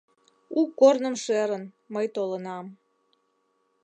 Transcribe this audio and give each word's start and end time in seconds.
У 0.59 0.61
корным 0.79 1.15
шерын, 1.23 1.63
мый 1.93 2.05
толынам. 2.15 2.65